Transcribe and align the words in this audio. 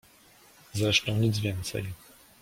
Zresztą 0.73 1.15
nic 1.15 1.39
więcej. 1.39 1.93